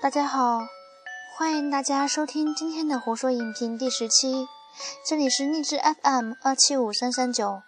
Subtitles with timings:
[0.00, 0.60] 大家好，
[1.36, 4.46] 欢迎大家收听今天的胡说影评第十期，
[5.04, 7.62] 这里是励志 FM 二七五三三九，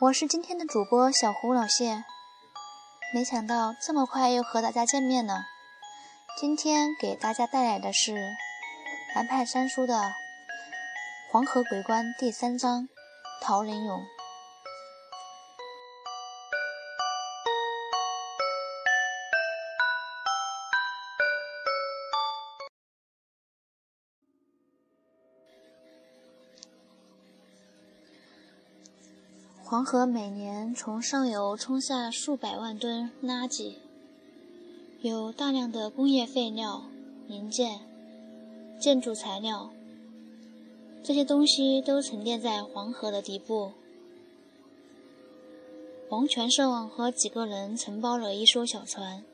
[0.00, 2.04] 我是今天的主播小胡老谢。
[3.12, 5.40] 没想到这么快又和大家见面了，
[6.38, 8.14] 今天给大家带来的是
[9.16, 9.94] 南派三叔的
[11.32, 12.88] 《黄河鬼关》第三章，
[13.42, 14.15] 桃林勇。
[29.68, 33.72] 黄河每年从上游冲下数百万吨垃圾，
[35.00, 36.84] 有大量的工业废料、
[37.26, 37.80] 零件、
[38.78, 39.72] 建筑材料，
[41.02, 43.72] 这些东西都沉淀在黄河的底部。
[46.10, 49.24] 王全胜和几个人承包了一艘小船，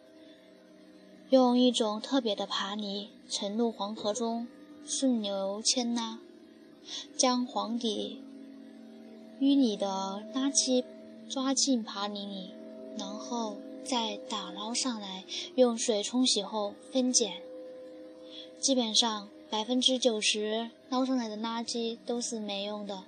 [1.29, 4.47] 用一种特别的爬泥沉入黄河中，
[4.83, 6.21] 顺流牵拉，
[7.19, 8.23] 将黄底。
[9.43, 10.85] 淤泥的垃圾
[11.29, 12.51] 抓进爬泥里，
[12.97, 15.25] 然后再打捞上来，
[15.57, 17.33] 用水冲洗后分拣。
[18.61, 23.03] 基本上百分之九十捞上来的垃圾都是没用的，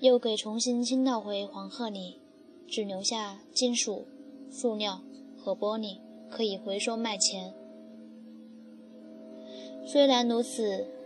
[0.00, 2.18] 又给重新倾倒回黄河里，
[2.66, 4.06] 只留下金属、
[4.50, 5.00] 塑料
[5.40, 7.54] 和玻璃可以回收卖钱。
[9.86, 10.97] 虽然如此。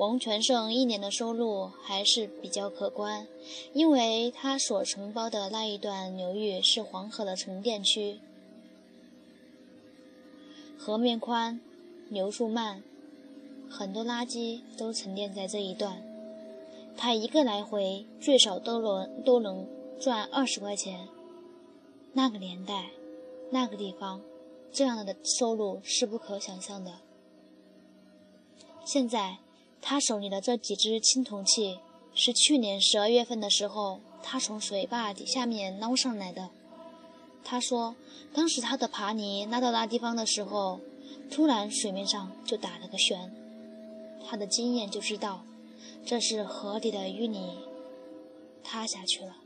[0.00, 3.26] 王全胜一年的收入还是比较可观，
[3.74, 8.18] 因为他所承包的那一段流域是黄河的沉淀区，
[10.78, 11.60] 河面宽，
[12.08, 12.82] 流速慢，
[13.68, 16.02] 很多垃圾都沉淀在这一段。
[16.96, 19.68] 他一个来回最少都能都能
[20.00, 21.08] 赚二十块钱。
[22.14, 22.88] 那个年代，
[23.50, 24.22] 那个地方，
[24.72, 27.00] 这样的收入是不可想象的。
[28.86, 29.36] 现在。
[29.82, 31.78] 他手里的这几只青铜器
[32.14, 36.50] 是去年十二月份的时候，他从水坝底下面捞上来的。
[37.42, 37.96] 他说，
[38.34, 40.78] 当时他的爬泥拉到那地方的时候，
[41.30, 43.34] 突然水面上就打了个旋。
[44.28, 45.44] 他的经验就知道，
[46.04, 47.56] 这是河底的淤泥
[48.62, 49.36] 塌下去了。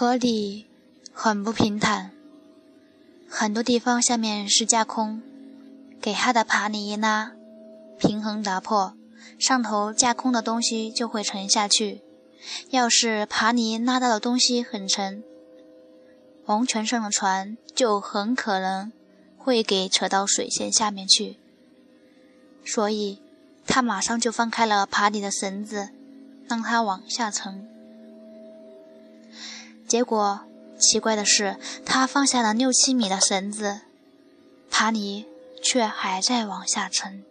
[0.00, 0.64] 河底
[1.12, 2.12] 很不平坦，
[3.28, 5.20] 很多地方下面是架空，
[6.00, 7.32] 给他的爬犁一拉，
[7.98, 8.94] 平衡打破，
[9.38, 12.00] 上头架空的东西就会沉下去。
[12.70, 15.22] 要是爬泥拉到的东西很沉，
[16.46, 18.90] 王全胜的船就很可能
[19.36, 21.36] 会给扯到水线下面去。
[22.64, 23.20] 所以，
[23.66, 25.90] 他马上就放开了爬泥的绳子，
[26.48, 27.68] 让它往下沉。
[29.90, 30.42] 结果，
[30.78, 33.80] 奇怪的是，他放下了六七米的绳子，
[34.70, 35.26] 爬犁
[35.60, 37.24] 却还在往下沉，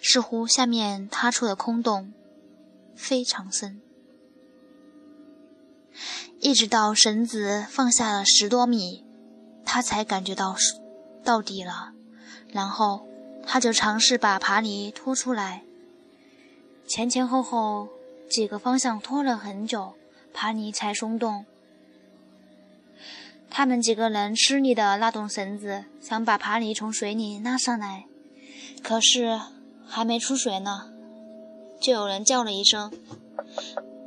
[0.00, 2.12] 似乎下面塌出的空洞
[2.94, 3.80] 非常深。
[6.38, 9.04] 一直到绳子放下了十多米，
[9.64, 10.54] 他才感觉到
[11.24, 11.94] 到底了。
[12.52, 13.08] 然后，
[13.44, 15.64] 他就尝试把爬犁拖出来，
[16.86, 17.88] 前前后后
[18.30, 19.94] 几个方向拖了很久。
[20.34, 21.46] 爬犁才松动。
[23.48, 28.04] 他们几个人吃力地拉动绳子，想把爬犁从水里拉上来。
[28.82, 29.40] 可是
[29.86, 30.92] 还没出水呢，
[31.80, 32.92] 就有人叫了一声。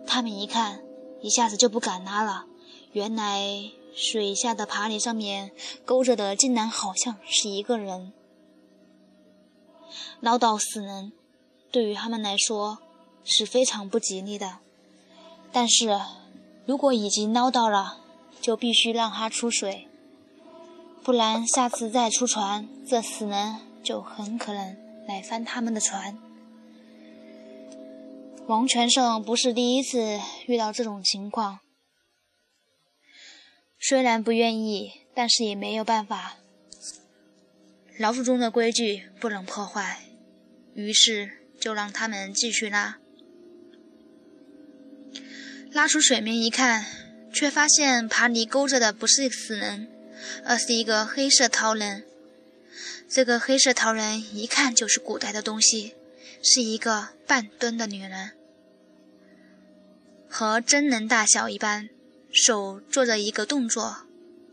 [0.06, 0.82] 他们一看，
[1.22, 2.46] 一下子就不敢拉了。
[2.92, 5.52] 原来水下的爬犁上面
[5.86, 8.12] 勾着的，竟然好像是一个人。
[10.20, 11.14] 捞到死人，
[11.72, 12.80] 对于他们来说
[13.23, 14.58] 是非常不吉利的。
[15.59, 15.88] 但是，
[16.68, 17.98] 如果已经捞到了，
[18.40, 19.88] 就必须让他出水，
[21.04, 24.78] 不然下次再出船，这死人就很可能
[25.08, 26.16] 来翻他们的船。
[28.46, 31.62] 王全胜不是第一次遇到这种情况，
[33.80, 36.36] 虽然不愿意，但是也没有办法。
[37.98, 40.02] 老鼠中的规矩不能破坏，
[40.76, 43.00] 于是就让他们继续拉。
[45.78, 46.88] 拉出水面一看，
[47.32, 49.88] 却发现爬泥勾着的不是死人，
[50.44, 52.03] 而是一个黑色陶人。
[53.08, 55.94] 这个黑色陶人一看就是古代的东西，
[56.41, 58.32] 是一个半蹲的女人。
[60.28, 61.90] 和真人大小一般，
[62.32, 63.97] 手做着一个动作，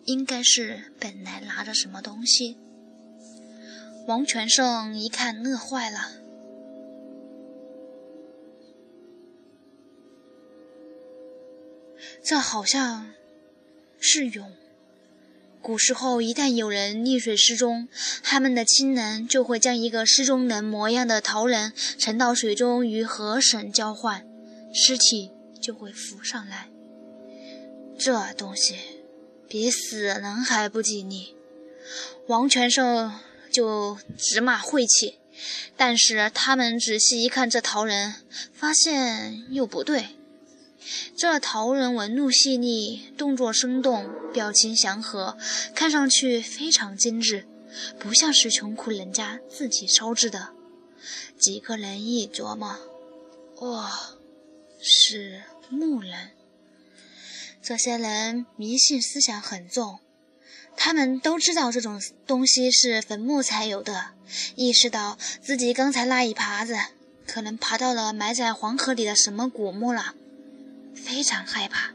[0.04, 2.58] 应该是本来拿着什么东西。
[4.06, 6.10] 王全胜一看，乐坏了。
[12.24, 13.12] 这好像
[14.00, 14.46] 是俑。
[15.60, 17.86] 古时候，一旦有人溺水失踪，
[18.22, 24.26] 他们的亲人就会将一个失踪人模样的陶人沉到水中，与河神交换，
[24.72, 25.30] 尸体
[25.60, 26.68] 就会浮上来。
[27.98, 28.74] 这东西
[29.46, 31.36] 比死人还不吉利。
[32.26, 33.12] 王全胜。
[33.52, 35.20] 就直骂晦气，
[35.76, 38.16] 但是他们仔细一看这陶人，
[38.52, 40.06] 发现又不对。
[41.16, 45.36] 这陶人纹路细腻，动作生动，表情祥和，
[45.74, 47.46] 看上去非常精致，
[47.98, 50.50] 不像是穷苦人家自己烧制的。
[51.38, 52.76] 几个人一琢磨，
[53.56, 53.90] 哦，
[54.80, 56.30] 是木人。
[57.62, 60.00] 这些人迷信思想很重。
[60.76, 64.06] 他们都知道这种东西是坟墓才有的，
[64.56, 66.76] 意识到自己刚才那一耙子
[67.26, 70.14] 可能爬到了埋在黄河里的什么古墓了，
[71.04, 71.92] 非常害怕，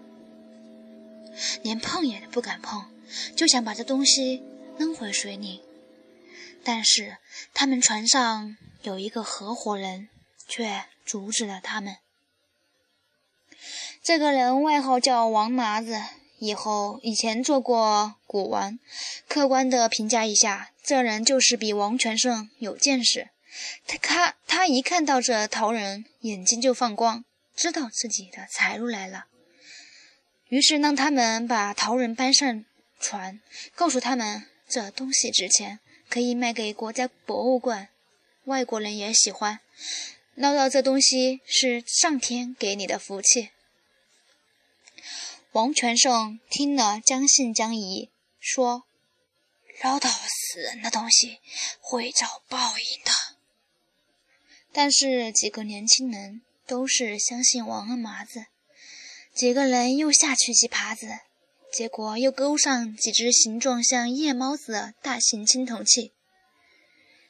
[1.63, 2.85] 连碰也不敢碰，
[3.35, 4.43] 就想把这东西
[4.77, 5.61] 扔回水里。
[6.63, 7.17] 但是
[7.53, 10.09] 他们船上有一个合伙人，
[10.47, 11.97] 却阻止了他们。
[14.03, 15.99] 这个人外号叫王麻子。
[16.41, 18.79] 以后以前做过古玩，
[19.27, 23.27] 客观的评价一下，这人就是比王全胜有见识。
[23.85, 27.25] 他他他一看到这陶人，眼睛就放光，
[27.59, 29.25] 知道自己的财路来了。
[30.47, 32.63] 于是让他们把陶人搬上
[33.01, 33.41] 船，
[33.75, 37.89] 告诉他们这东西值钱，可以卖给国家博物馆，
[38.45, 39.59] 外国人也喜欢。
[40.35, 43.49] 捞到这东西是上天给你的福气。
[45.51, 48.09] 王全胜听了，将信将疑，
[48.39, 48.85] 说
[49.83, 51.39] ：“捞到死人的东西，
[51.81, 53.11] 会遭报应的。”
[54.71, 58.45] 但是几个年轻人都是相信王二麻子，
[59.33, 61.07] 几个人又下去几耙子，
[61.73, 66.13] 结果又勾上几只形状像夜猫子的大型青铜器，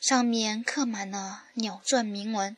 [0.01, 2.57] 上面刻满了鸟篆铭文，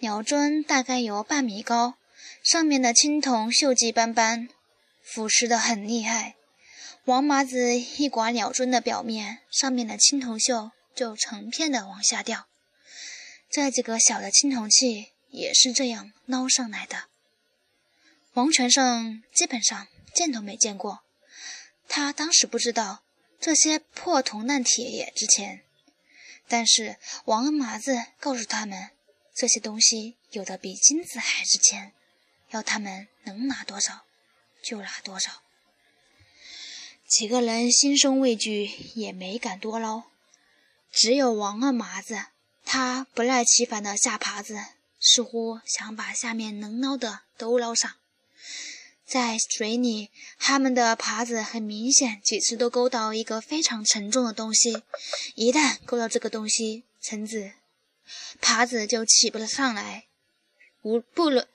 [0.00, 1.94] 鸟篆大概有半米高，
[2.42, 4.48] 上面的青铜锈迹斑斑。
[5.00, 6.34] 腐蚀的很厉害，
[7.04, 12.48] 王麻子一刮鸟尊的表面，上面的青铜锈就成片的往下掉。
[13.48, 17.04] 这几个小的青铜器也是这样捞上来的。
[18.32, 21.04] 王全胜基本上见都没见过，
[21.88, 23.02] 他当时不知道
[23.38, 25.62] 这些破铜烂铁也值钱，
[26.48, 26.96] 但是
[27.26, 28.90] 王二麻子告诉他们，
[29.34, 31.92] 这些东西有的比金子还值钱，
[32.50, 34.04] 要他们能拿多少。
[34.66, 35.42] 就拿多少。
[37.06, 38.64] 几个人心生畏惧，
[38.94, 40.04] 也没敢多捞。
[40.90, 42.28] 只有王二麻子，
[42.64, 44.64] 他不耐其烦的下耙子，
[45.04, 47.94] 似乎想把下面能捞的都捞上。
[49.04, 54.82] 在水里，他们的耙子很明显几次都勾到一个非常沉重的东西。
[55.34, 57.52] 一旦勾到这个东西，橙子
[58.40, 60.06] 耙子就起不了上来。
[60.82, 61.46] 无不论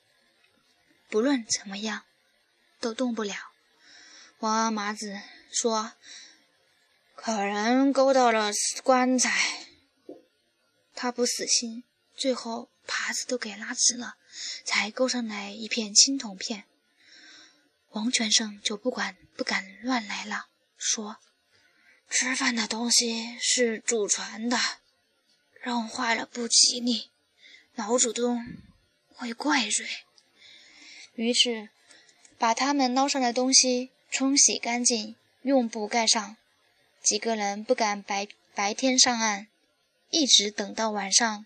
[1.09, 2.03] 不论怎么样。
[2.81, 3.35] 都动不了。
[4.39, 5.19] 王二麻子
[5.51, 5.91] 说
[7.13, 8.53] ：“可能勾到了
[8.85, 9.67] 棺材。”
[10.95, 11.83] 他不死心，
[12.15, 14.15] 最后耙子都给拉直了，
[14.65, 16.65] 才勾上来一片青铜片。
[17.91, 21.17] 王全胜就不管，不敢乱来了，说
[22.09, 24.57] ：“吃饭的东西是祖传的，
[25.63, 27.11] 弄坏了不吉利，
[27.75, 28.45] 老祖宗
[29.13, 29.87] 会怪罪。”
[31.13, 31.69] 于是。
[32.39, 36.37] 把他们捞上的东西冲洗干净，用布盖上。
[37.03, 39.49] 几个人不敢白白天上岸，
[40.09, 41.45] 一直等到晚上，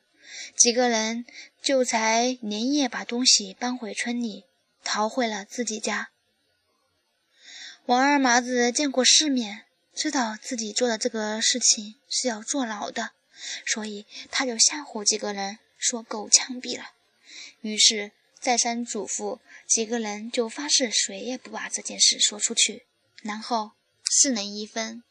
[0.56, 1.25] 几个人
[1.62, 4.46] 就才连夜把东西搬回村里，
[4.84, 6.10] 逃回了自己家。
[7.86, 13.12] 王二麻子见过世面，知道自己做的这个事情是要坐牢的，
[13.65, 16.92] 所以他就吓唬几个人说够枪毙了。
[17.62, 18.12] 于是。
[18.44, 22.86] 再三嘱咐，几个人就发誓谁也不把这件事说出去。
[23.22, 23.72] 然后
[24.03, 25.01] 四人一分，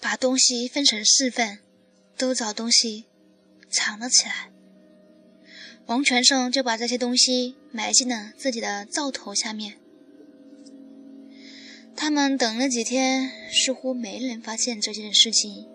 [0.00, 1.60] 把东西分成四份，
[2.16, 3.06] 都找东西
[3.72, 4.52] 藏了起来。
[5.86, 9.78] 王全胜就把这些东西埋进了自己的灶头下面。
[11.96, 15.66] 他们等了几天，似乎没人发现这件事情，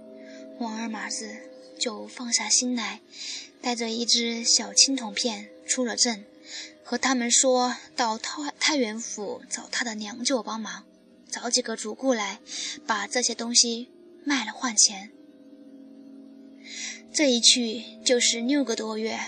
[0.60, 1.30] 王二麻子
[1.78, 3.02] 就放下心来，
[3.62, 5.50] 带着一只小青铜片。
[5.68, 6.24] 出了镇，
[6.82, 10.86] 和他们说到太太原府找他的娘舅帮忙，
[11.30, 12.40] 找几个主顾来，
[12.86, 13.90] 把这些东西
[14.24, 15.12] 卖了换钱。
[17.14, 19.20] 这一去就是六个多月，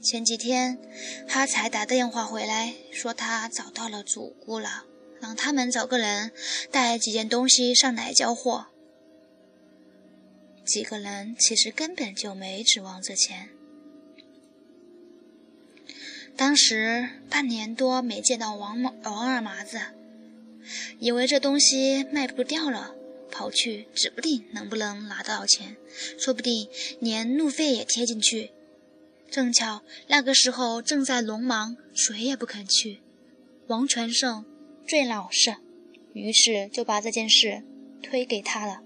[0.00, 0.78] 前几天
[1.28, 4.84] 他才打电话回来，说他找到了主顾了，
[5.20, 6.32] 让他们找个人
[6.70, 8.66] 带几件东西上来交货。
[10.64, 13.48] 几个人其实根本就没指望这钱。
[16.36, 19.80] 当时半年多没见到王王二麻子，
[20.98, 22.94] 以为这东西卖不掉了，
[23.30, 25.76] 跑去指不定能不能拿到钱，
[26.18, 26.68] 说不定
[26.98, 28.52] 连路费也贴进去。
[29.30, 33.00] 正巧那个时候正在农忙，谁也不肯去。
[33.68, 34.44] 王全胜
[34.86, 35.56] 最老实，
[36.12, 37.62] 于是就把这件事
[38.02, 38.82] 推给他了。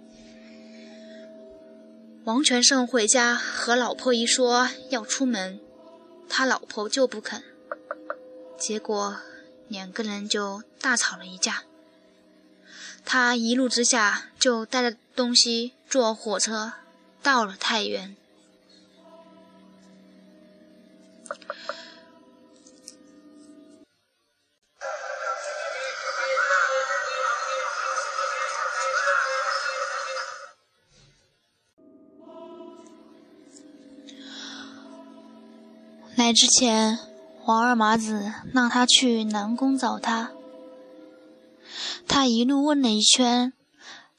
[2.25, 5.61] 王全胜回家和老婆一说要出门。
[6.27, 7.43] 他老婆就不肯，
[8.59, 9.19] 结果
[9.69, 11.65] 两个人就大吵了一架。
[13.05, 16.73] 他一怒之下就带着东西坐火车
[17.23, 18.17] 到了太原。
[36.17, 36.99] 来之前，
[37.45, 40.31] 王二麻子让他去南宫找他。
[42.07, 43.53] 他一路问了一圈，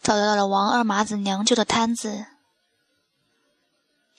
[0.02, 2.26] 找到了王二麻子娘舅的摊子，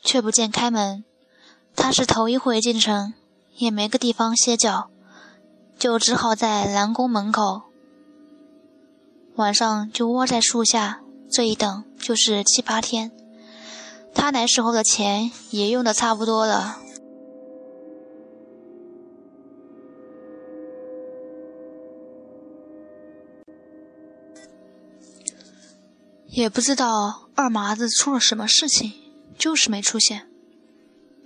[0.03, 1.05] 却不见开门。
[1.75, 3.13] 他是头一回进城，
[3.57, 4.89] 也没个地方歇脚，
[5.79, 7.63] 就只好在南宫门口。
[9.35, 13.13] 晚上就窝在树下，这一等就是七八天。
[14.15, 16.79] 他来时候的钱也用的差不多了。
[26.29, 28.93] 也不知道二麻子出了什么事情，
[29.39, 30.29] 就是没出现。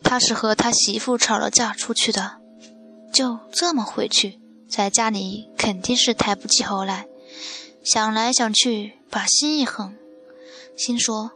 [0.02, 2.38] 他是和他媳妇吵了架出去的，
[3.12, 4.38] 就这么回去，
[4.68, 7.06] 在家里肯定是抬不起头来。
[7.82, 9.96] 想来想去，把心一横，
[10.76, 11.32] 心说：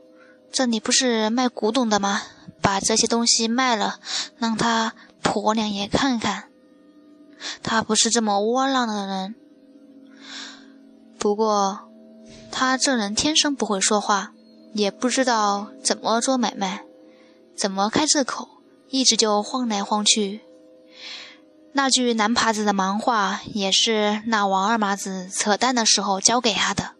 [0.52, 2.22] 这里不是卖古董的吗？
[2.60, 3.98] 把这些东西卖了，
[4.38, 6.50] 让他婆娘也看看。
[7.62, 9.34] 他不是这么窝囊的人。
[11.18, 11.90] 不过。
[12.56, 14.32] 他这人天生不会说话，
[14.74, 16.84] 也不知道怎么做买卖，
[17.56, 18.48] 怎么开这口，
[18.88, 20.40] 一直就晃来晃去。
[21.72, 26.92] 那句南耙子的蛮话也是那王二麻子扯淡的时候教给他的。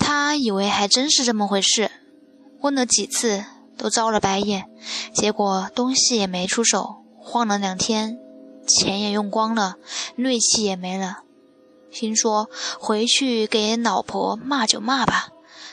[0.00, 1.88] 他以为还真是这么回事，
[2.58, 3.44] 问了几次
[3.78, 4.68] 都遭了白眼，
[5.14, 8.18] 结果东西也没出手，晃了两天，
[8.66, 9.76] 钱也用光了，
[10.16, 11.20] 锐气也没了。
[11.90, 15.30] 心说回去给老婆骂就骂吧，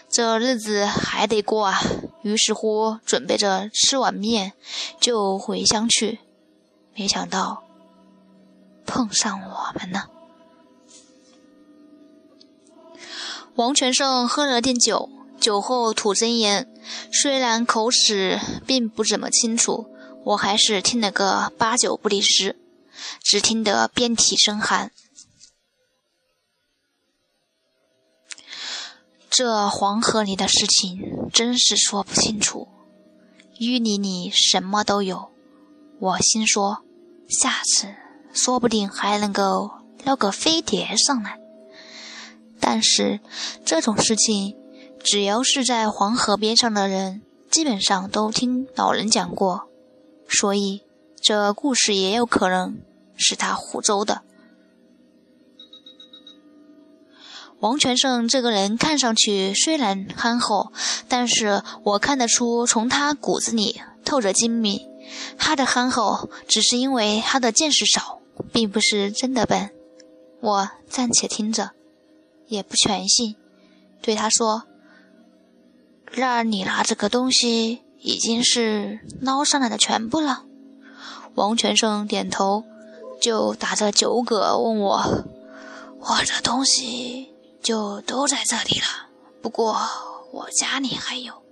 [0.09, 1.81] 这日子还得过啊。
[2.24, 4.53] 于是乎，准备着吃碗面
[5.00, 6.19] 就回乡去。
[6.95, 7.63] 没想到
[8.86, 10.09] 碰上我们了。
[13.55, 15.09] 王全胜喝了点酒，
[15.39, 16.67] 酒后吐真言，
[17.12, 19.88] 虽然口齿并不怎么清楚，
[20.24, 22.55] 我还是听了个八九不离十，
[23.24, 24.91] 只听得遍体生寒。
[29.29, 32.67] 这黄河里的事情真是说不清楚，
[33.60, 35.29] 淤泥里什么都有。
[36.00, 36.84] 我心说，
[37.27, 37.88] 下次
[38.31, 39.72] 说不定还能够
[40.03, 41.39] 捞个飞碟上来。
[42.60, 43.19] 但是
[43.65, 44.55] 这种事情，
[45.03, 49.67] 只要是在黄河边上的人，基本上都听老人讲过，
[50.27, 50.84] 所以
[51.22, 52.77] 这故事也有可能
[53.15, 54.24] 是他胡诌的。
[57.59, 60.71] 王全胜这个人看上去虽然憨厚，
[61.07, 64.79] 但是我看得出从他骨子里透着精明。
[65.37, 68.19] 他的憨厚只是因为他的见识少，
[68.51, 69.71] 并不是真的笨。
[70.41, 71.71] 我暂且听着，
[72.47, 73.35] 也不全信。
[74.01, 74.63] 对他说
[76.15, 80.43] ：“那你拿这个东西已经是捞上来的全部了？”
[81.33, 82.63] 王全胜点头，
[83.19, 85.25] 就打着酒嗝问我
[85.99, 87.33] ：“我这东西？”
[87.67, 89.09] 就都在这里了。
[89.41, 89.77] 不过
[90.31, 91.43] 我家里还有，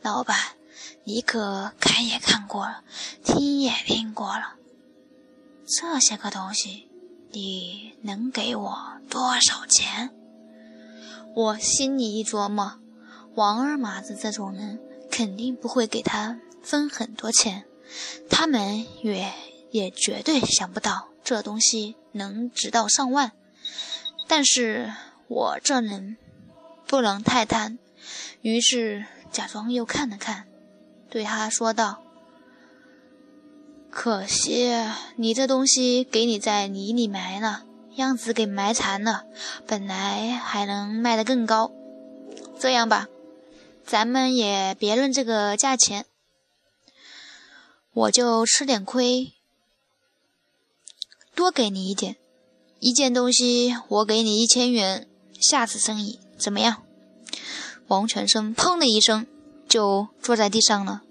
[0.00, 0.38] 老板，
[1.02, 2.84] 你可看也看过了，
[3.24, 4.54] 听也听过了。
[5.66, 6.88] 这些个东西，
[7.32, 10.14] 你能给我多少钱？
[11.34, 12.78] 我心里一琢磨，
[13.34, 14.78] 王二麻子这种人
[15.10, 17.64] 肯定不会给他分很多钱，
[18.30, 19.32] 他们也
[19.72, 23.32] 也绝对想不到这东西能值到上万。
[24.28, 24.92] 但是
[25.28, 26.16] 我这人
[26.86, 27.78] 不能太贪，
[28.40, 30.46] 于是假装又看了看，
[31.10, 32.02] 对他说道
[33.90, 34.70] ：“可惜
[35.16, 37.64] 你这东西给你在泥里埋了，
[37.96, 39.24] 样子给埋残了，
[39.66, 41.72] 本来还能卖得更高。
[42.58, 43.08] 这样吧。”
[43.84, 46.06] 咱们也别论这个价钱，
[47.92, 49.32] 我就吃点亏，
[51.34, 52.16] 多给你一点。
[52.78, 55.08] 一件东西我给你一千元，
[55.42, 56.82] 下次生意怎么样？
[57.88, 59.26] 王全生砰的一声
[59.68, 61.02] 就坐在地上了，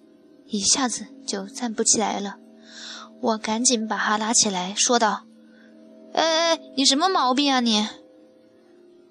[0.47, 2.37] 一下子就站不起来了。
[3.19, 5.25] 我赶紧把他拉起来，说道
[6.13, 7.87] ：“哎哎，你什么毛病啊你？”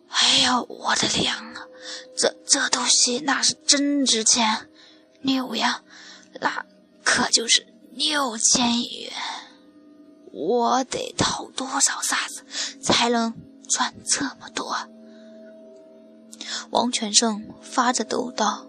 [0.09, 1.63] 哎呦，我的娘啊！
[2.17, 4.69] 这这东西那是真值钱，
[5.21, 5.83] 六呀，
[6.41, 6.67] 那
[7.05, 9.13] 可就是六千元。
[10.33, 12.45] 我得掏多少沙子
[12.83, 13.33] 才能
[13.69, 14.77] 赚这么多？
[16.71, 18.67] 王全胜发着抖道。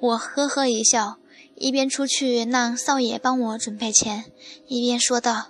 [0.00, 1.18] 我呵呵一笑，
[1.56, 4.26] 一边出去让少爷帮我准备钱，
[4.66, 5.48] 一边说道：“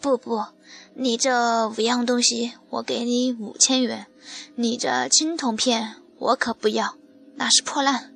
[0.00, 0.44] 不不。”
[1.00, 4.08] 你这五样东西，我给你五千元。
[4.56, 6.96] 你这青铜片，我可不要，
[7.36, 8.12] 那是破烂。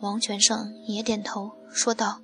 [0.00, 2.22] 王全胜也点头说道：“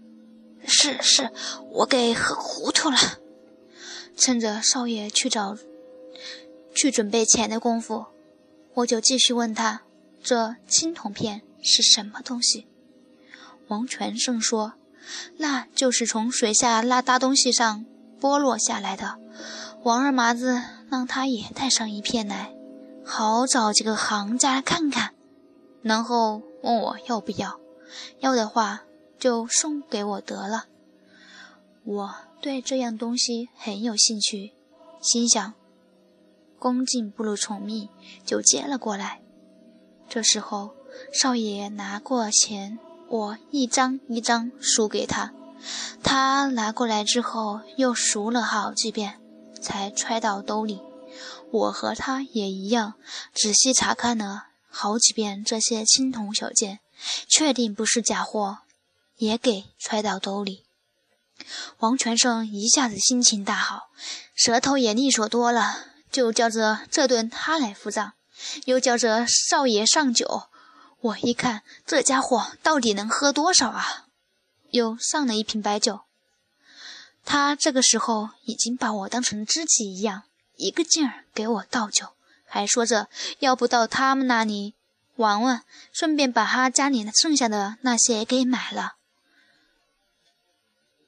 [0.64, 1.30] 是是，
[1.70, 2.96] 我给喝糊涂了。”
[4.16, 5.56] 趁着少爷去找、
[6.74, 8.06] 去准备钱的功夫，
[8.78, 9.82] 我就继续问他
[10.22, 12.68] ：“这青铜片是什么东西？”
[13.66, 14.74] 王全胜说
[15.38, 17.84] ：“那就是从水下那大东西上
[18.20, 19.18] 剥落下来的。”
[19.82, 22.54] 王二麻子让他也带上一片来，
[23.04, 25.12] 好找几个行家看看，
[25.82, 27.58] 然后问我要不要，
[28.20, 28.82] 要的话
[29.18, 30.66] 就送给我得了。
[31.84, 34.52] 我对这样东西很有兴趣，
[35.00, 35.54] 心想，
[36.58, 37.88] 恭敬不如从命，
[38.24, 39.20] 就接了过来。
[40.08, 40.74] 这时候
[41.12, 45.32] 少爷拿过钱，我一张一张数给他，
[46.02, 49.20] 他拿过来之后又数了好几遍。
[49.60, 50.80] 才揣到兜里。
[51.50, 52.94] 我和他也一样，
[53.34, 56.78] 仔细查看了好几遍这些青铜小件，
[57.28, 58.58] 确定不是假货，
[59.16, 60.64] 也给揣到兜里。
[61.78, 63.88] 王全胜一下子心情大好，
[64.32, 68.12] 舌头也利索多了，就叫着这顿他来付账，
[68.64, 70.48] 又叫着少爷上酒。
[71.00, 74.06] 我一看，这家伙到底能喝多少啊？
[74.70, 76.00] 又上了一瓶白酒。
[77.24, 80.24] 他这个时候已经把我当成知己一样，
[80.56, 84.74] 一个劲儿给我倒酒，还说着要不到他们那里
[85.16, 88.94] 玩玩，顺便把他家里剩下的那些给买了。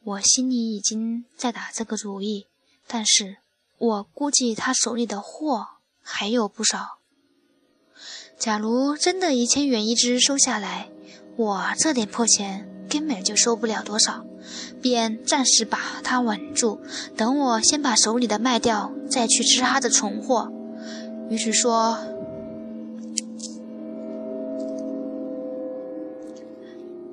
[0.03, 2.47] 我心里已经在打这个主意，
[2.87, 3.39] 但是
[3.81, 5.67] 我估计他手里的货
[6.03, 6.99] 还有不少。
[8.39, 10.91] 假如真的一千元一只收下来，
[11.37, 14.27] 我这点破钱根本就收不了多少。
[14.83, 16.81] 便暂时把它稳住，
[17.17, 20.53] 等我先把手里的卖掉，再去吃他的存货。
[21.31, 21.99] 于是说：“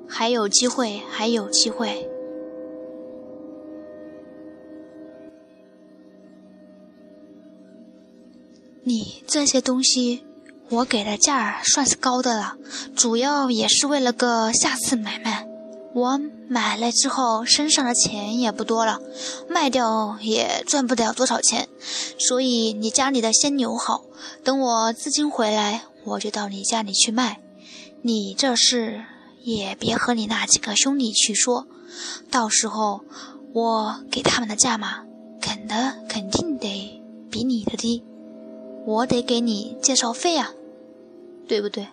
[0.08, 2.10] 还有机会，还有机会。
[8.88, 10.24] 你这些东西，
[10.70, 12.56] 我给的价儿算是高的了，
[12.96, 15.46] 主要也是为了个下次买卖。”
[15.94, 19.00] 我买了之后，身上的钱也不多了，
[19.48, 21.68] 卖掉也赚不了多少钱，
[22.18, 24.04] 所以你家里的先留好，
[24.44, 27.40] 等我资金回来，我就到你家里去卖。
[28.02, 29.04] 你这事
[29.42, 31.66] 也别和你那几个兄弟去说，
[32.30, 33.00] 到时候
[33.52, 35.04] 我给他们的价码，
[35.40, 38.04] 肯的肯定得比你的低，
[38.88, 40.54] 我得给你介绍费啊，
[41.46, 41.88] 对不对？